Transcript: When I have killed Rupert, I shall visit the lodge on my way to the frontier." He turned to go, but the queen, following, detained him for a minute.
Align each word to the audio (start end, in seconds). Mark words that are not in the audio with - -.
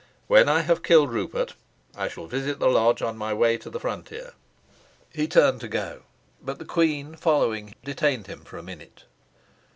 When 0.25 0.49
I 0.49 0.61
have 0.61 0.81
killed 0.81 1.11
Rupert, 1.11 1.53
I 1.95 2.07
shall 2.07 2.25
visit 2.25 2.57
the 2.57 2.69
lodge 2.71 3.03
on 3.03 3.19
my 3.19 3.35
way 3.35 3.55
to 3.59 3.69
the 3.69 3.79
frontier." 3.79 4.33
He 5.13 5.27
turned 5.27 5.61
to 5.61 5.67
go, 5.67 6.01
but 6.41 6.57
the 6.57 6.65
queen, 6.65 7.13
following, 7.15 7.75
detained 7.83 8.25
him 8.25 8.41
for 8.43 8.57
a 8.57 8.63
minute. 8.63 9.03